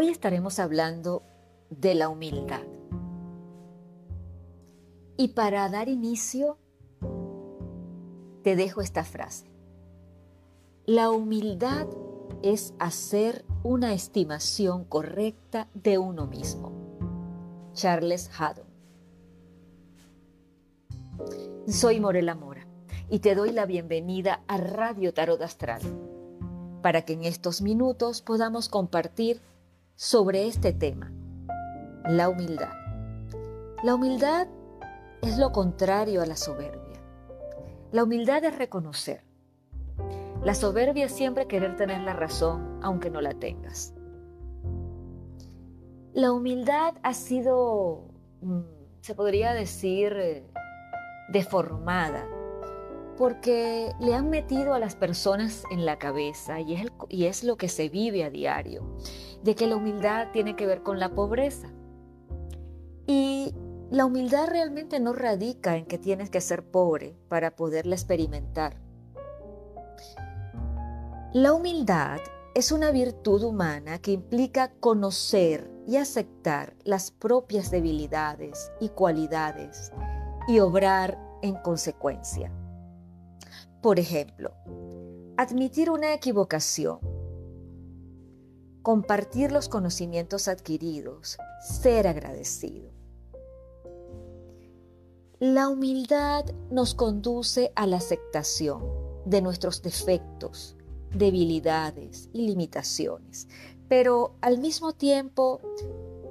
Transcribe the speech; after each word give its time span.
Hoy 0.00 0.08
estaremos 0.08 0.58
hablando 0.58 1.22
de 1.68 1.94
la 1.94 2.08
humildad. 2.08 2.62
Y 5.18 5.28
para 5.34 5.68
dar 5.68 5.90
inicio, 5.90 6.56
te 8.42 8.56
dejo 8.56 8.80
esta 8.80 9.04
frase. 9.04 9.44
La 10.86 11.10
humildad 11.10 11.86
es 12.42 12.72
hacer 12.78 13.44
una 13.62 13.92
estimación 13.92 14.86
correcta 14.86 15.68
de 15.74 15.98
uno 15.98 16.26
mismo. 16.26 16.72
Charles 17.74 18.30
Haddon. 18.38 18.64
Soy 21.68 22.00
Morela 22.00 22.34
Mora 22.34 22.66
y 23.10 23.18
te 23.18 23.34
doy 23.34 23.52
la 23.52 23.66
bienvenida 23.66 24.44
a 24.48 24.56
Radio 24.56 25.12
Tarot 25.12 25.42
Astral 25.42 25.82
para 26.80 27.02
que 27.02 27.12
en 27.12 27.24
estos 27.24 27.60
minutos 27.60 28.22
podamos 28.22 28.70
compartir 28.70 29.42
sobre 30.00 30.46
este 30.46 30.72
tema, 30.72 31.12
la 32.06 32.30
humildad. 32.30 32.72
La 33.82 33.96
humildad 33.96 34.48
es 35.20 35.36
lo 35.36 35.52
contrario 35.52 36.22
a 36.22 36.26
la 36.26 36.36
soberbia. 36.36 37.02
La 37.92 38.04
humildad 38.04 38.42
es 38.44 38.56
reconocer. 38.56 39.24
La 40.42 40.54
soberbia 40.54 41.04
es 41.04 41.12
siempre 41.12 41.46
querer 41.46 41.76
tener 41.76 42.00
la 42.00 42.14
razón 42.14 42.80
aunque 42.82 43.10
no 43.10 43.20
la 43.20 43.34
tengas. 43.34 43.92
La 46.14 46.32
humildad 46.32 46.94
ha 47.02 47.12
sido, 47.12 48.06
mm, 48.40 48.60
se 49.02 49.14
podría 49.14 49.52
decir, 49.52 50.14
eh, 50.16 50.46
deformada 51.28 52.26
porque 53.18 53.92
le 54.00 54.14
han 54.14 54.30
metido 54.30 54.72
a 54.72 54.78
las 54.78 54.96
personas 54.96 55.62
en 55.70 55.84
la 55.84 55.98
cabeza, 55.98 56.58
y 56.58 56.72
es, 56.72 56.86
y 57.10 57.26
es 57.26 57.44
lo 57.44 57.58
que 57.58 57.68
se 57.68 57.90
vive 57.90 58.24
a 58.24 58.30
diario, 58.30 58.96
de 59.42 59.54
que 59.54 59.66
la 59.66 59.76
humildad 59.76 60.28
tiene 60.32 60.56
que 60.56 60.66
ver 60.66 60.82
con 60.82 60.98
la 60.98 61.14
pobreza. 61.14 61.68
Y 63.06 63.54
la 63.90 64.04
humildad 64.04 64.48
realmente 64.48 65.00
no 65.00 65.12
radica 65.12 65.76
en 65.76 65.86
que 65.86 65.98
tienes 65.98 66.30
que 66.30 66.40
ser 66.40 66.64
pobre 66.64 67.16
para 67.28 67.56
poderla 67.56 67.94
experimentar. 67.94 68.76
La 71.32 71.52
humildad 71.52 72.20
es 72.54 72.72
una 72.72 72.90
virtud 72.90 73.44
humana 73.44 73.98
que 74.00 74.12
implica 74.12 74.72
conocer 74.80 75.70
y 75.86 75.96
aceptar 75.96 76.74
las 76.84 77.10
propias 77.10 77.70
debilidades 77.70 78.70
y 78.80 78.88
cualidades 78.90 79.92
y 80.48 80.58
obrar 80.58 81.18
en 81.42 81.54
consecuencia. 81.56 82.52
Por 83.82 83.98
ejemplo, 83.98 84.52
admitir 85.36 85.90
una 85.90 86.12
equivocación, 86.12 86.98
compartir 88.82 89.52
los 89.52 89.68
conocimientos 89.68 90.48
adquiridos, 90.48 91.38
ser 91.62 92.06
agradecido. 92.06 92.90
La 95.38 95.68
humildad 95.68 96.44
nos 96.70 96.94
conduce 96.94 97.72
a 97.74 97.86
la 97.86 97.96
aceptación 97.96 98.82
de 99.24 99.40
nuestros 99.42 99.82
defectos, 99.82 100.76
debilidades 101.14 102.28
y 102.32 102.46
limitaciones, 102.46 103.48
pero 103.88 104.36
al 104.40 104.58
mismo 104.58 104.92
tiempo 104.92 105.60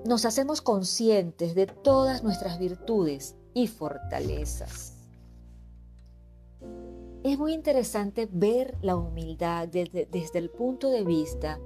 nos 0.06 0.26
hacemos 0.26 0.62
conscientes 0.62 1.56
de 1.56 1.68
todas 1.68 2.24
nuestras 2.24 2.60
virtudes 2.60 3.36
y 3.54 3.68
fortalezas. 3.68 4.94
Es 7.24 7.38
muy 7.38 7.54
interesante 7.54 8.30
ver 8.32 8.78
la 8.82 8.96
humildad 8.96 9.68
desde, 9.68 10.08
el 10.34 10.50
punto 10.50 10.90
de 10.90 11.04
vista 11.04 11.60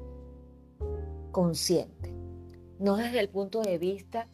consciente, 1.33 2.13
no 2.79 2.95
desde 2.95 3.19
el 3.19 3.27
punto 3.27 3.61
de 3.61 3.77
vista 3.77 4.29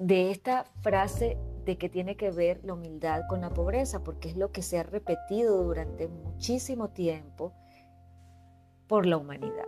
de 0.00 0.32
esta 0.32 0.64
frase 0.80 1.38
de 1.64 1.78
que 1.78 1.88
tiene 1.88 2.16
que 2.16 2.30
ver 2.32 2.60
la 2.64 2.74
humildad 2.74 3.22
con 3.28 3.40
la 3.40 3.50
pobreza, 3.50 4.02
porque 4.02 4.28
es 4.28 4.36
lo 4.36 4.50
que 4.50 4.62
se 4.62 4.78
ha 4.78 4.82
repetido 4.82 5.62
durante 5.62 6.08
muchísimo 6.08 6.88
tiempo 6.88 7.52
por 8.88 9.06
la 9.06 9.16
humanidad. 9.16 9.66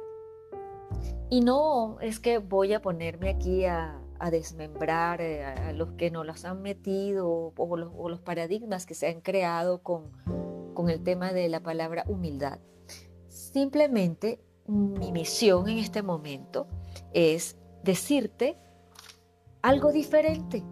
Y 1.28 1.42
no 1.42 1.98
es 2.00 2.20
que 2.20 2.38
voy 2.38 2.72
a 2.72 2.80
ponerme 2.80 3.30
aquí 3.30 3.66
a, 3.66 4.00
desmembrar 4.30 5.20
eh, 5.20 5.44
a 5.44 5.72
los 5.72 5.92
que 5.92 6.10
no 6.10 6.24
los 6.24 6.44
han 6.44 6.60
metido 6.60 7.52
o 7.56 7.76
los, 7.76 8.20
paradigmas 8.20 8.84
que 8.84 8.94
se 8.94 9.06
han 9.06 9.20
creado 9.20 9.82
con, 9.82 10.10
con 10.74 10.90
el 10.90 11.04
tema 11.04 11.32
de 11.32 11.48
la 11.48 11.62
palabra 11.62 12.04
humildad. 12.08 12.58
Simplemente 13.28 14.40
mi 14.68 15.10
misión 15.12 15.68
en 15.68 15.78
este 15.78 16.02
momento 16.02 16.66
es 17.12 17.56
decirte 17.82 18.58
algo 19.62 19.92
diferente 19.92 20.62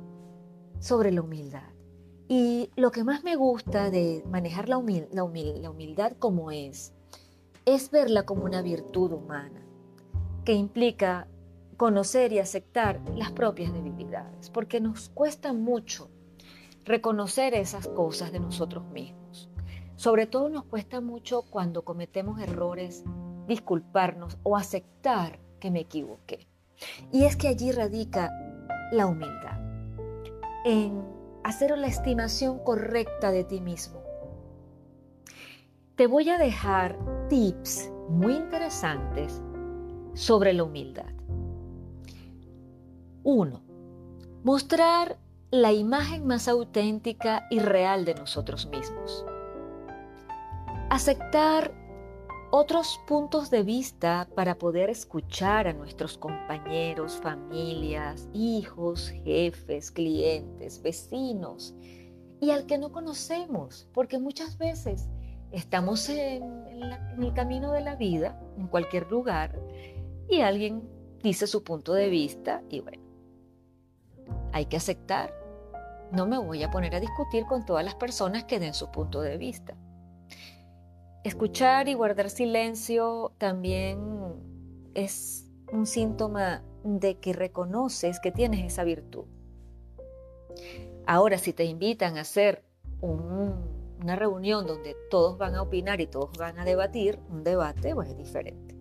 sobre 0.79 1.11
la 1.11 1.23
humildad. 1.23 1.71
Y 2.29 2.71
lo 2.77 2.91
que 2.91 3.05
más 3.05 3.25
me 3.25 3.37
gusta 3.37 3.91
de 3.91 4.23
manejar 4.29 4.69
la, 4.69 4.83
la, 5.13 5.23
humildad 5.25 6.13
como 6.19 6.51
es, 6.51 6.93
es 7.65 7.91
verla 7.91 8.25
como 8.25 8.45
una 8.45 8.63
virtud 8.63 9.13
humana, 9.13 9.65
que 10.45 10.55
implica 10.55 11.29
conocer 11.77 12.33
y 12.33 12.39
aceptar 12.41 13.01
las 13.15 13.31
propias 13.33 13.73
debilidades, 13.73 14.51
porque 14.51 14.81
nos 14.81 15.09
cuesta 15.09 15.53
mucho 15.53 16.11
reconocer 16.85 17.55
esas 17.55 17.87
cosas 17.87 18.33
de 18.33 18.41
nosotros 18.41 18.85
mismos. 18.87 19.49
Sobre 19.95 20.27
todo 20.27 20.49
nos 20.49 20.65
cuesta 20.65 21.01
mucho 21.01 21.43
cuando 21.43 21.85
cometemos 21.85 22.41
errores, 22.41 23.05
disculparnos 23.47 24.39
o 24.43 24.57
aceptar 24.57 25.39
que 25.61 25.71
me 25.71 25.81
equivoqué. 25.81 26.47
Y 27.13 27.25
es 27.25 27.37
que 27.37 27.49
allí 27.49 27.73
radica 27.73 28.31
la 28.93 29.07
humildad, 29.07 29.59
en 30.65 31.03
hacer 31.45 31.77
la 31.79 31.87
estimación 31.87 32.59
correcta 32.59 33.31
de 33.31 33.45
ti 33.45 33.61
mismo. 33.61 34.01
Te 35.95 36.07
voy 36.07 36.29
a 36.29 36.39
dejar 36.39 36.99
tips 37.29 37.91
muy 38.09 38.35
interesantes 38.35 39.41
sobre 40.15 40.53
la 40.53 40.65
humildad. 40.65 41.13
1. 43.23 43.63
Mostrar 44.45 45.19
la 45.51 45.73
imagen 45.73 46.27
más 46.27 46.49
auténtica 46.49 47.47
y 47.51 47.59
real 47.59 48.05
de 48.05 48.15
nosotros 48.15 48.67
mismos. 48.67 49.25
Aceptar 50.91 51.73
otros 52.51 53.01
puntos 53.07 53.51
de 53.51 53.63
vista 53.63 54.29
para 54.35 54.57
poder 54.57 54.91
escuchar 54.91 55.67
a 55.67 55.73
nuestros 55.73 56.17
compañeros, 56.17 57.17
familias, 57.17 58.29
hijos, 58.33 59.11
jefes, 59.25 59.91
clientes, 59.91 60.81
vecinos 60.83 61.75
y 62.41 62.51
al 62.51 62.67
que 62.67 62.79
no 62.79 62.93
conocemos, 62.93 63.89
porque 63.93 64.19
muchas 64.19 64.59
veces 64.59 65.09
estamos 65.51 66.09
en, 66.09 66.43
el 67.19 67.33
camino 67.35 67.73
de 67.73 67.81
la 67.81 67.97
vida, 67.97 68.41
en 68.59 68.67
cualquier 68.69 69.11
lugar, 69.11 69.59
y 70.29 70.41
alguien 70.41 70.83
dice 71.23 71.47
su 71.47 71.65
punto 71.65 71.95
de 71.95 72.09
vista 72.09 72.63
y 72.69 72.81
bueno, 72.81 73.03
hay 74.53 74.67
que 74.67 74.77
aceptar. 74.77 75.35
No 76.13 76.27
me 76.27 76.39
voy 76.39 76.63
a 76.63 76.71
poner 76.71 76.95
a 76.95 77.01
discutir 77.01 77.47
con 77.47 77.65
todas 77.65 77.85
las 77.85 77.95
personas 77.95 78.45
que 78.45 78.61
den 78.61 78.75
su 78.75 78.91
punto 78.91 79.21
de 79.21 79.37
vista. 79.37 79.77
Escuchar 81.27 81.89
y 81.89 81.95
guardar 81.95 82.31
silencio 82.31 83.33
también 83.37 83.99
es 84.95 85.51
un 85.73 85.85
síntoma 85.85 86.63
de 86.85 87.19
que 87.19 87.33
reconoces 87.33 88.21
que 88.21 88.31
tienes 88.31 88.65
esa 88.65 88.85
virtud. 88.85 89.25
Ahora, 91.05 91.39
si 91.39 91.53
te 91.53 91.65
invitan 91.65 92.17
a 92.17 92.21
hacer 92.21 92.63
una 93.01 94.15
reunión 94.15 94.69
donde 94.69 94.95
todos 95.11 95.37
van 95.37 95.57
a 95.57 95.63
opinar 95.63 96.01
y 96.01 96.07
todos 96.07 96.31
van 96.39 96.61
a 96.61 96.65
debatir, 96.65 97.19
un 97.29 97.43
debate 97.43 97.93
pues 97.93 98.11
es 98.11 98.17
diferente. 98.17 98.77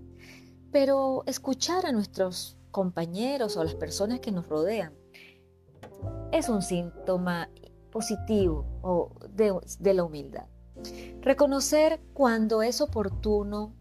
Pero 0.71 1.23
escuchar 1.25 1.87
a 1.87 1.91
nuestros 1.91 2.59
compañeros 2.69 3.57
o 3.57 3.61
a 3.61 3.63
las 3.63 3.73
personas 3.73 4.19
que 4.19 4.31
nos 4.31 4.47
rodean 4.47 4.93
es 6.31 6.47
un 6.49 6.61
síntoma 6.61 7.49
positivo 7.89 8.67
o 8.83 9.15
de, 9.31 9.93
la 9.95 10.03
humildad. 10.03 10.45
Reconocer 11.21 11.99
cuando 12.13 12.61
es 12.61 12.81
oportuno 12.81 13.73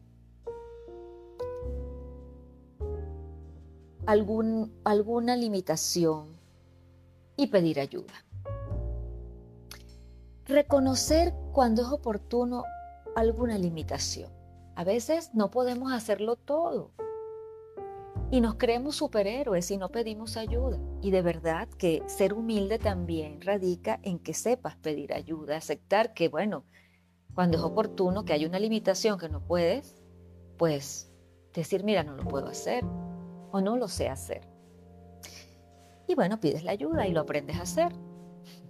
algún, 4.06 4.72
alguna 4.84 5.36
limitación 5.36 6.36
y 7.36 7.48
pedir 7.48 7.80
ayuda. 7.80 8.14
Reconocer 10.46 11.34
cuando 11.52 11.82
es 11.82 11.88
oportuno 11.88 12.64
alguna 13.16 13.58
limitación. 13.58 14.30
A 14.76 14.84
veces 14.84 15.30
no 15.34 15.50
podemos 15.50 15.92
hacerlo 15.92 16.36
todo 16.36 16.90
y 18.30 18.40
nos 18.40 18.56
creemos 18.56 18.96
superhéroes 18.96 19.70
y 19.70 19.76
no 19.76 19.90
pedimos 19.90 20.36
ayuda. 20.36 20.78
Y 21.00 21.10
de 21.10 21.22
verdad 21.22 21.68
que 21.68 22.02
ser 22.06 22.34
humilde 22.34 22.78
también 22.78 23.40
radica 23.40 24.00
en 24.02 24.18
que 24.18 24.34
sepas 24.34 24.76
pedir 24.76 25.12
ayuda, 25.12 25.56
aceptar 25.56 26.14
que, 26.14 26.28
bueno, 26.28 26.64
cuando 27.34 27.58
es 27.58 27.62
oportuno, 27.64 28.24
que 28.24 28.32
hay 28.32 28.46
una 28.46 28.58
limitación 28.58 29.18
que 29.18 29.28
no 29.28 29.40
puedes, 29.40 29.96
pues 30.56 31.10
decir, 31.52 31.84
mira, 31.84 32.02
no 32.02 32.14
lo 32.16 32.24
puedo 32.24 32.46
hacer. 32.46 32.84
o 33.52 33.60
no 33.60 33.76
lo 33.76 33.86
sé 33.86 34.08
hacer. 34.08 34.40
Y 36.08 36.16
bueno, 36.16 36.40
pides 36.40 36.64
la 36.64 36.72
ayuda 36.72 37.06
y 37.06 37.12
lo 37.12 37.20
aprendes 37.20 37.56
a 37.56 37.62
hacer. 37.62 37.92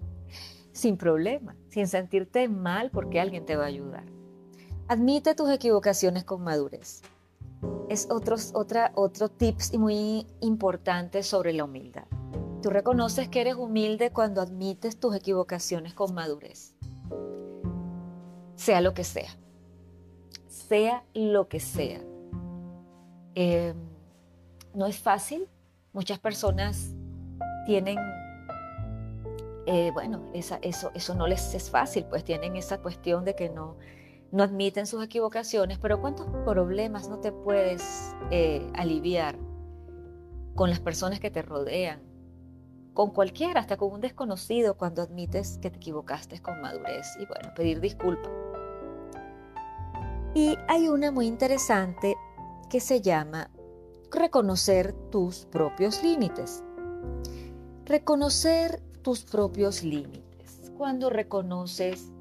Sin 0.73 0.99
problema, 0.99 1.57
sin 1.71 1.87
sentirte 1.87 2.49
mal 2.49 2.91
porque 2.91 3.19
alguien 3.19 3.47
te 3.47 3.57
va 3.57 3.65
a 3.65 3.69
ayudar. 3.69 4.05
Admite 4.89 5.35
tus 5.35 5.49
equivocaciones 5.49 6.25
con 6.25 6.43
madurez. 6.43 7.01
Es 7.89 8.09
otro 8.11 9.29
tips 9.29 9.73
muy 9.79 10.27
importante 10.41 11.23
sobre 11.23 11.55
la 11.55 11.65
humildad. 11.65 12.05
Tú 12.61 12.71
reconoces 12.71 13.29
que 13.29 13.41
eres 13.41 13.55
humilde 13.55 14.11
cuando 14.11 14.43
admites 14.43 14.99
tus 14.99 15.15
equivocaciones 15.15 15.95
con 15.95 16.13
madurez. 16.13 16.74
Sea 18.57 18.81
lo 18.81 18.95
que 18.95 19.05
sea. 19.05 19.31
Sea 20.49 21.05
lo 21.15 21.49
que 21.49 21.61
sea. 21.61 22.01
Em, 23.35 23.77
no 24.75 24.87
es 24.87 24.99
fácil. 24.99 25.49
Muchas 25.93 26.19
personas 26.19 26.95
tienen, 27.67 27.99
eh, 29.67 29.91
bueno, 29.93 30.31
eso, 30.33 30.59
eso 30.95 31.15
no 31.15 31.27
les 31.27 31.55
es 31.55 31.71
fácil, 31.71 32.05
pues 32.07 32.25
tienen 32.25 32.57
esa 32.57 32.79
cuestión 32.79 33.25
de 33.25 33.35
que 33.35 33.49
no, 33.49 33.77
no 34.35 34.43
admiten 34.43 34.87
sus 34.87 35.03
equivocaciones, 35.05 35.79
pero 35.79 36.01
¿cuántos 36.01 36.27
problemas 36.45 37.09
no 37.09 37.21
te 37.21 37.31
puedes 37.31 38.15
eh, 38.33 38.69
aliviar 38.75 39.39
con 40.57 40.71
las 40.71 40.81
personas 40.81 41.21
que 41.21 41.31
te 41.31 41.43
rodean? 41.43 42.14
Con 42.95 43.11
cualquiera, 43.11 43.61
hasta 43.61 43.77
con 43.77 43.93
un 43.93 44.01
desconocido, 44.01 44.77
cuando 44.77 45.03
admites 45.03 45.59
que 45.61 45.71
te 45.71 45.77
equivocaste 45.77 46.41
con 46.41 46.61
madurez 46.61 47.09
y 47.21 47.27
bueno, 47.27 47.53
pedir 47.55 47.81
disculpas. 47.81 48.31
Y 50.33 50.57
hay 50.69 50.89
una 50.89 51.11
muy 51.11 51.27
interesante 51.27 52.17
que 52.71 52.79
se 52.81 53.01
llama 53.01 53.51
reconocer 54.13 54.93
tus 55.11 55.45
propios 55.47 56.03
límites. 56.03 56.63
Reconocer 57.85 58.81
tus 59.03 59.25
propios 59.25 59.83
límites. 59.83 60.73
Cuando 60.79 61.11
reconoces 61.11 62.13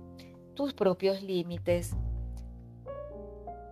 tus 0.55 0.73
propios 0.73 1.21
límites, 1.21 1.95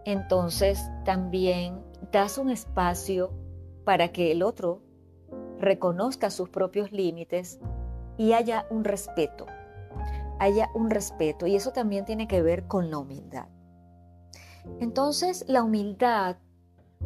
entonces 0.06 0.80
también 1.04 1.82
das 2.12 2.38
un 2.38 2.50
espacio 2.50 3.32
para 3.84 4.12
que 4.12 4.32
el 4.32 4.44
otro 4.44 4.82
reconozca 5.62 6.30
sus 6.30 6.50
propios 6.50 6.92
límites 6.92 7.60
y 8.18 8.34
haya 8.34 8.66
un 8.70 8.84
respeto. 8.84 9.46
Haya 10.40 10.70
un 10.74 10.90
respeto 10.90 11.48
y 11.48 11.56
eso 11.56 11.72
también 11.72 12.06
tiene 12.06 12.28
que 12.28 12.42
ver 12.42 12.68
con 12.68 12.90
la 12.92 12.98
humildad. 12.98 13.48
Entonces 14.80 15.46
la 15.48 15.64
humildad 15.64 16.38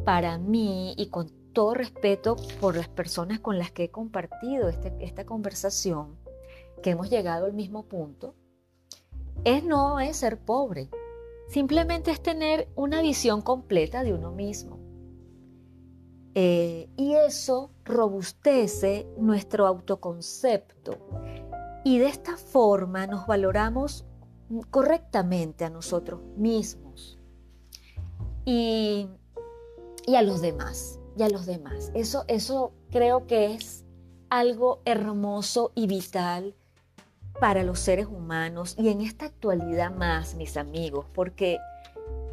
para 0.03 0.37
mí 0.37 0.93
y 0.97 1.09
con 1.09 1.29
todo 1.53 1.73
respeto 1.73 2.35
por 2.59 2.75
las 2.75 2.89
personas 2.89 3.39
con 3.39 3.57
las 3.57 3.71
que 3.71 3.85
he 3.85 3.89
compartido 3.91 4.67
este, 4.67 4.93
esta 4.99 5.25
conversación, 5.25 6.17
que 6.83 6.91
hemos 6.91 7.09
llegado 7.09 7.45
al 7.45 7.53
mismo 7.53 7.83
punto, 7.83 8.35
es 9.45 9.63
no 9.63 9.99
es 9.99 10.17
ser 10.17 10.37
pobre, 10.39 10.89
simplemente 11.47 12.11
es 12.11 12.21
tener 12.21 12.67
una 12.75 13.01
visión 13.01 13.41
completa 13.41 14.03
de 14.03 14.13
uno 14.13 14.31
mismo. 14.31 14.84
Eh, 16.37 16.89
y 16.97 17.13
eso 17.13 17.71
robustece 17.85 19.07
nuestro 19.17 19.65
autoconcepto. 19.65 20.97
Y 21.85 21.99
de 21.99 22.07
esta 22.07 22.35
forma 22.35 23.07
nos 23.07 23.25
valoramos 23.25 24.05
correctamente 24.69 25.63
a 25.63 25.69
nosotros 25.69 26.21
mismos 26.35 27.17
y, 28.43 29.07
y 30.05 30.15
a 30.15 30.21
los 30.21 30.41
demás. 30.41 30.99
Y 31.17 31.23
a 31.23 31.29
los 31.29 31.45
demás. 31.45 31.91
Eso, 31.93 32.25
eso 32.27 32.73
creo 32.91 33.25
que 33.27 33.53
es 33.53 33.85
algo 34.29 34.81
hermoso 34.83 35.71
y 35.73 35.87
vital 35.87 36.55
para 37.39 37.63
los 37.63 37.79
seres 37.79 38.07
humanos 38.07 38.75
y 38.77 38.89
en 38.89 38.99
esta 38.99 39.25
actualidad 39.25 39.93
más, 39.93 40.35
mis 40.35 40.57
amigos, 40.57 41.05
porque 41.13 41.59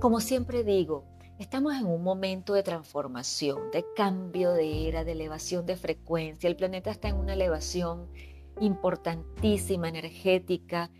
como 0.00 0.20
siempre 0.20 0.64
digo, 0.64 1.04
estamos 1.42 1.74
en 1.74 1.86
un 1.86 2.02
momento 2.02 2.54
de 2.54 2.62
transformación, 2.62 3.70
de 3.72 3.84
cambio 3.96 4.52
de 4.52 4.88
era, 4.88 5.04
de 5.04 5.12
elevación 5.12 5.66
de 5.66 5.76
frecuencia. 5.76 6.48
El 6.48 6.56
planeta 6.56 6.90
está 6.90 7.08
en 7.08 7.16
una 7.16 7.34
elevación 7.34 8.08
importantísima, 8.60 9.88
energética 9.88 10.90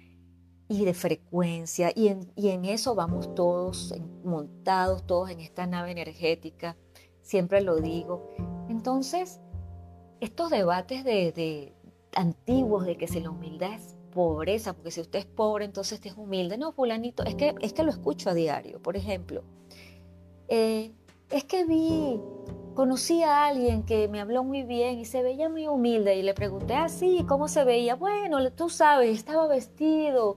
y 0.69 0.85
de 0.85 0.95
frecuencia. 0.95 1.93
Y 1.95 2.09
en, 2.09 2.65
eso 2.65 2.95
vamos 2.95 3.35
todos 3.35 3.95
montados, 4.25 5.07
todos 5.07 5.31
en 5.31 5.41
esta 5.41 5.67
nave 5.67 5.93
energética. 5.93 6.77
Siempre 7.21 7.61
lo 7.61 7.77
digo. 7.77 8.29
Entonces, 8.69 9.41
estos 10.21 10.51
debates 10.51 11.05
de 11.05 11.73
antiguos 12.15 12.85
de 12.85 12.97
que 12.97 13.07
si 13.07 13.21
la 13.21 13.31
humildad 13.31 13.75
es 13.75 13.97
pobreza, 14.13 14.75
porque 14.75 14.91
si 14.91 15.01
usted 15.01 15.21
es 15.21 15.27
pobre, 15.27 15.65
entonces 15.65 15.99
usted 15.99 16.11
es 16.11 16.17
humilde. 16.17 16.59
No, 16.59 16.73
fulanito, 16.73 17.25
es 17.25 17.35
que, 17.35 17.55
es 17.61 17.73
que 17.73 17.83
lo 17.83 17.91
escucho 17.91 18.31
a 18.31 18.35
diario. 18.35 18.81
Por 18.81 18.97
ejemplo, 18.97 19.43
eh, 20.55 20.93
es 21.31 21.45
que 21.45 21.65
vi, 21.65 22.21
conocí 22.75 23.23
a 23.23 23.47
alguien 23.47 23.85
que 23.85 24.07
me 24.09 24.21
habló 24.21 24.45
muy 24.45 24.65
bien 24.65 24.99
y 24.99 25.07
se 25.07 25.23
veía 25.23 25.49
muy 25.49 25.67
humilde 25.67 26.17
y 26.17 26.23
le 26.23 26.35
pregunté, 26.35 26.75
así, 26.75 27.21
ah, 27.23 27.27
¿cómo 27.27 27.49
se 27.49 27.65
veía? 27.65 27.95
Bueno, 27.95 28.53
tú 28.53 28.69
sabes, 28.69 29.17
estaba 29.17 29.47
vestido 29.47 30.37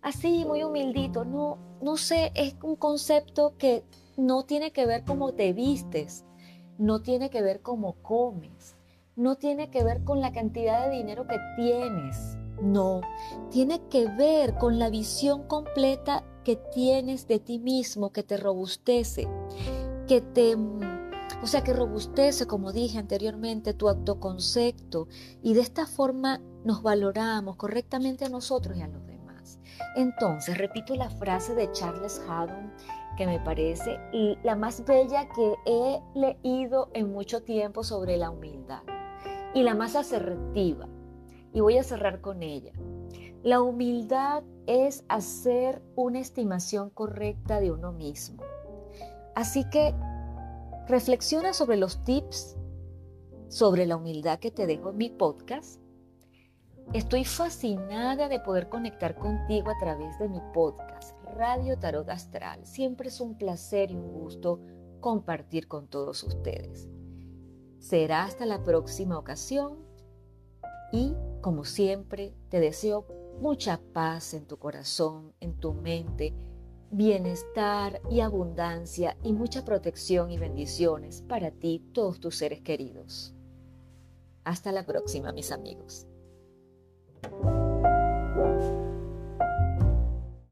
así, 0.00 0.44
muy 0.44 0.62
humildito. 0.62 1.24
No, 1.24 1.58
no 1.82 1.96
sé, 1.96 2.30
es 2.36 2.54
un 2.62 2.76
concepto 2.76 3.56
que 3.58 3.82
no 4.16 4.44
tiene 4.44 4.70
que 4.70 4.86
ver 4.86 5.04
cómo 5.04 5.32
te 5.32 5.52
vistes, 5.52 6.24
no 6.78 7.02
tiene 7.02 7.28
que 7.28 7.42
ver 7.42 7.60
cómo 7.60 7.94
comes, 8.00 8.76
no 9.16 9.38
tiene 9.38 9.70
que 9.70 9.82
ver 9.82 10.04
con 10.04 10.20
la 10.20 10.30
cantidad 10.30 10.88
de 10.88 10.98
dinero 10.98 11.26
que 11.26 11.38
tienes. 11.56 12.36
No, 12.62 13.00
tiene 13.50 13.80
que 13.88 14.06
ver 14.06 14.54
con 14.54 14.78
la 14.78 14.88
visión 14.88 15.48
completa 15.48 16.24
que 16.48 16.56
tienes 16.56 17.28
de 17.28 17.40
ti 17.40 17.58
mismo, 17.58 18.10
que 18.10 18.22
te 18.22 18.38
robustece, 18.38 19.28
que 20.06 20.22
te, 20.22 20.56
o 20.56 21.46
sea, 21.46 21.62
que 21.62 21.74
robustece, 21.74 22.46
como 22.46 22.72
dije 22.72 22.96
anteriormente, 22.96 23.74
tu 23.74 23.86
autoconcepto 23.86 25.08
y 25.42 25.52
de 25.52 25.60
esta 25.60 25.86
forma 25.86 26.40
nos 26.64 26.82
valoramos 26.82 27.56
correctamente 27.56 28.24
a 28.24 28.30
nosotros 28.30 28.78
y 28.78 28.80
a 28.80 28.88
los 28.88 29.06
demás. 29.06 29.60
Entonces, 29.94 30.56
repito 30.56 30.94
la 30.94 31.10
frase 31.10 31.54
de 31.54 31.70
Charles 31.72 32.18
Haddon 32.26 32.72
que 33.18 33.26
me 33.26 33.40
parece 33.40 34.00
la 34.42 34.56
más 34.56 34.86
bella 34.86 35.28
que 35.28 35.54
he 35.66 36.00
leído 36.14 36.88
en 36.94 37.12
mucho 37.12 37.42
tiempo 37.42 37.84
sobre 37.84 38.16
la 38.16 38.30
humildad 38.30 38.84
y 39.52 39.64
la 39.64 39.74
más 39.74 39.96
asertiva. 39.96 40.88
Y 41.52 41.60
voy 41.60 41.76
a 41.76 41.82
cerrar 41.82 42.22
con 42.22 42.42
ella. 42.42 42.72
La 43.42 43.62
humildad 43.62 44.42
es 44.66 45.04
hacer 45.08 45.82
una 45.94 46.18
estimación 46.18 46.90
correcta 46.90 47.60
de 47.60 47.70
uno 47.70 47.92
mismo. 47.92 48.42
Así 49.34 49.64
que 49.70 49.94
reflexiona 50.88 51.52
sobre 51.52 51.76
los 51.76 52.02
tips 52.04 52.56
sobre 53.48 53.86
la 53.86 53.96
humildad 53.96 54.38
que 54.38 54.50
te 54.50 54.66
dejo 54.66 54.90
en 54.90 54.96
mi 54.96 55.10
podcast. 55.10 55.80
Estoy 56.92 57.24
fascinada 57.24 58.28
de 58.28 58.40
poder 58.40 58.68
conectar 58.68 59.14
contigo 59.14 59.70
a 59.70 59.78
través 59.78 60.18
de 60.18 60.28
mi 60.28 60.40
podcast, 60.52 61.16
Radio 61.34 61.78
Tarot 61.78 62.08
Astral. 62.08 62.64
Siempre 62.66 63.08
es 63.08 63.20
un 63.20 63.36
placer 63.36 63.90
y 63.90 63.96
un 63.96 64.12
gusto 64.12 64.60
compartir 65.00 65.68
con 65.68 65.88
todos 65.88 66.22
ustedes. 66.24 66.88
Será 67.78 68.24
hasta 68.24 68.46
la 68.46 68.62
próxima 68.62 69.18
ocasión 69.18 69.78
y, 70.92 71.14
como 71.40 71.64
siempre, 71.64 72.34
te 72.48 72.60
deseo 72.60 73.06
mucha 73.40 73.80
paz 73.92 74.34
en 74.34 74.46
tu 74.46 74.58
corazón, 74.58 75.32
en 75.40 75.58
tu 75.58 75.72
mente, 75.74 76.34
bienestar 76.90 78.00
y 78.10 78.20
abundancia 78.20 79.16
y 79.22 79.32
mucha 79.32 79.64
protección 79.64 80.30
y 80.30 80.38
bendiciones 80.38 81.22
para 81.22 81.50
ti 81.50 81.82
todos 81.92 82.20
tus 82.20 82.36
seres 82.36 82.60
queridos. 82.62 83.34
Hasta 84.44 84.72
la 84.72 84.86
próxima, 84.86 85.32
mis 85.32 85.52
amigos. 85.52 86.06